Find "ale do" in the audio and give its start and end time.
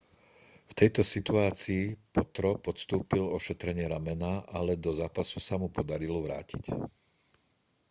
4.57-4.89